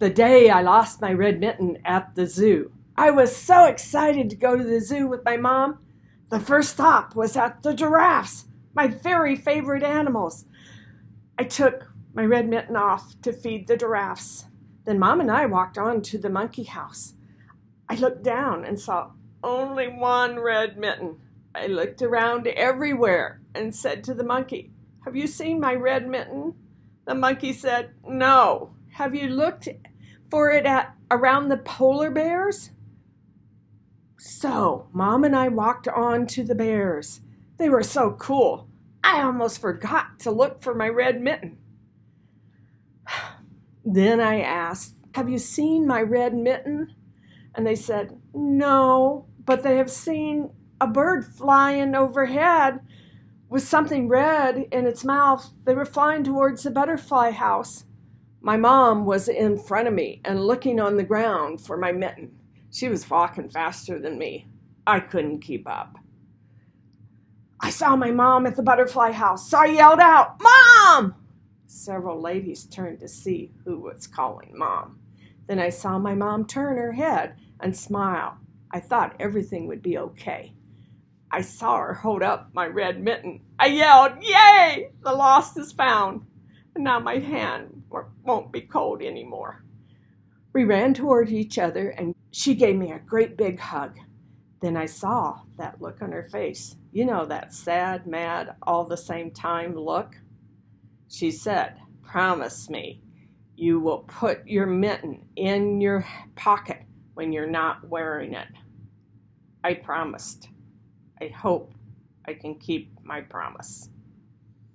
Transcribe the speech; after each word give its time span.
the 0.00 0.10
day 0.10 0.48
I 0.48 0.62
lost 0.62 1.02
my 1.02 1.12
red 1.12 1.40
mitten 1.40 1.76
at 1.84 2.14
the 2.14 2.26
zoo. 2.26 2.72
I 2.96 3.10
was 3.10 3.36
so 3.36 3.66
excited 3.66 4.30
to 4.30 4.36
go 4.36 4.56
to 4.56 4.64
the 4.64 4.80
zoo 4.80 5.06
with 5.06 5.26
my 5.26 5.36
mom. 5.36 5.78
The 6.30 6.40
first 6.40 6.70
stop 6.70 7.14
was 7.14 7.36
at 7.36 7.62
the 7.62 7.74
giraffes, 7.74 8.46
my 8.74 8.86
very 8.86 9.36
favorite 9.36 9.82
animals. 9.82 10.46
I 11.38 11.44
took 11.44 11.92
my 12.14 12.24
red 12.24 12.48
mitten 12.48 12.76
off 12.76 13.20
to 13.20 13.32
feed 13.32 13.66
the 13.66 13.76
giraffes. 13.76 14.46
Then 14.84 14.98
mom 14.98 15.20
and 15.20 15.30
I 15.30 15.44
walked 15.44 15.76
on 15.76 16.00
to 16.02 16.16
the 16.16 16.30
monkey 16.30 16.64
house. 16.64 17.12
I 17.86 17.96
looked 17.96 18.22
down 18.22 18.64
and 18.64 18.80
saw 18.80 19.10
only 19.44 19.86
one 19.86 20.38
red 20.38 20.78
mitten. 20.78 21.20
I 21.54 21.66
looked 21.66 22.00
around 22.00 22.46
everywhere 22.46 23.42
and 23.54 23.76
said 23.76 24.02
to 24.04 24.14
the 24.14 24.24
monkey, 24.24 24.70
Have 25.04 25.14
you 25.14 25.26
seen 25.26 25.60
my 25.60 25.74
red 25.74 26.08
mitten? 26.08 26.54
The 27.04 27.14
monkey 27.14 27.52
said, 27.52 27.90
No. 28.02 28.70
Have 28.94 29.14
you 29.14 29.28
looked 29.28 29.68
for 30.30 30.50
it 30.50 30.66
at 30.66 30.94
around 31.10 31.48
the 31.48 31.56
polar 31.58 32.10
bears? 32.10 32.70
So, 34.18 34.88
Mom 34.92 35.24
and 35.24 35.34
I 35.34 35.48
walked 35.48 35.88
on 35.88 36.26
to 36.28 36.44
the 36.44 36.54
bears. 36.54 37.20
They 37.56 37.68
were 37.68 37.82
so 37.82 38.12
cool. 38.12 38.68
I 39.02 39.22
almost 39.22 39.60
forgot 39.60 40.18
to 40.20 40.30
look 40.30 40.62
for 40.62 40.74
my 40.74 40.88
red 40.88 41.20
mitten. 41.20 41.58
Then 43.82 44.20
I 44.20 44.42
asked, 44.42 44.96
Have 45.14 45.30
you 45.30 45.38
seen 45.38 45.86
my 45.86 46.02
red 46.02 46.34
mitten? 46.34 46.94
And 47.54 47.66
they 47.66 47.74
said, 47.74 48.20
No, 48.34 49.26
but 49.46 49.62
they 49.62 49.78
have 49.78 49.90
seen 49.90 50.50
a 50.80 50.86
bird 50.86 51.24
flying 51.24 51.94
overhead 51.94 52.80
with 53.48 53.62
something 53.62 54.06
red 54.06 54.66
in 54.70 54.86
its 54.86 55.02
mouth. 55.02 55.50
They 55.64 55.74
were 55.74 55.86
flying 55.86 56.24
towards 56.24 56.62
the 56.62 56.70
butterfly 56.70 57.30
house. 57.30 57.84
My 58.42 58.56
mom 58.56 59.04
was 59.04 59.28
in 59.28 59.58
front 59.58 59.86
of 59.86 59.92
me 59.92 60.22
and 60.24 60.46
looking 60.46 60.80
on 60.80 60.96
the 60.96 61.04
ground 61.04 61.60
for 61.60 61.76
my 61.76 61.92
mitten. 61.92 62.34
She 62.70 62.88
was 62.88 63.08
walking 63.08 63.50
faster 63.50 63.98
than 63.98 64.18
me. 64.18 64.46
I 64.86 65.00
couldn't 65.00 65.40
keep 65.40 65.68
up. 65.68 65.98
I 67.60 67.68
saw 67.68 67.96
my 67.96 68.10
mom 68.10 68.46
at 68.46 68.56
the 68.56 68.62
butterfly 68.62 69.12
house, 69.12 69.50
so 69.50 69.58
I 69.58 69.66
yelled 69.66 70.00
out, 70.00 70.40
Mom! 70.40 71.14
Several 71.66 72.18
ladies 72.18 72.64
turned 72.64 73.00
to 73.00 73.08
see 73.08 73.52
who 73.64 73.78
was 73.78 74.06
calling 74.06 74.56
Mom. 74.56 74.98
Then 75.46 75.58
I 75.58 75.68
saw 75.68 75.98
my 75.98 76.14
mom 76.14 76.46
turn 76.46 76.78
her 76.78 76.92
head 76.92 77.36
and 77.60 77.76
smile. 77.76 78.38
I 78.70 78.80
thought 78.80 79.16
everything 79.20 79.66
would 79.66 79.82
be 79.82 79.98
okay. 79.98 80.54
I 81.30 81.42
saw 81.42 81.76
her 81.76 81.94
hold 81.94 82.22
up 82.22 82.48
my 82.54 82.66
red 82.66 83.02
mitten. 83.02 83.42
I 83.58 83.66
yelled, 83.66 84.22
Yay! 84.22 84.92
The 85.02 85.12
lost 85.12 85.58
is 85.58 85.72
found. 85.72 86.22
And 86.74 86.84
now 86.84 87.00
my 87.00 87.18
hand 87.18 87.82
won't 88.24 88.52
be 88.52 88.62
cold 88.62 89.02
anymore. 89.02 89.64
We 90.52 90.64
ran 90.64 90.94
toward 90.94 91.30
each 91.30 91.58
other 91.58 91.90
and 91.90 92.14
she 92.32 92.54
gave 92.54 92.76
me 92.76 92.92
a 92.92 92.98
great 92.98 93.36
big 93.36 93.58
hug. 93.58 93.98
Then 94.60 94.76
I 94.76 94.86
saw 94.86 95.40
that 95.56 95.80
look 95.80 96.02
on 96.02 96.12
her 96.12 96.24
face. 96.24 96.76
You 96.92 97.04
know, 97.06 97.24
that 97.26 97.54
sad, 97.54 98.06
mad, 98.06 98.56
all 98.62 98.84
the 98.84 98.96
same 98.96 99.30
time 99.30 99.74
look. 99.74 100.16
She 101.08 101.30
said, 101.30 101.76
Promise 102.02 102.68
me 102.68 103.02
you 103.60 103.78
will 103.78 103.98
put 103.98 104.46
your 104.46 104.66
mitten 104.66 105.22
in 105.36 105.80
your 105.80 106.06
pocket 106.34 106.82
when 107.14 107.32
you're 107.32 107.46
not 107.46 107.86
wearing 107.88 108.32
it. 108.32 108.48
I 109.62 109.74
promised. 109.74 110.48
I 111.20 111.28
hope 111.28 111.74
I 112.26 112.32
can 112.32 112.54
keep 112.54 112.90
my 113.04 113.20
promise. 113.20 113.90